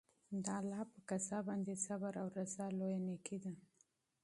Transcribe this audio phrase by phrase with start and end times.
[0.43, 3.53] د الله په قضا باندې صبر او رضا لویه نېکي ده.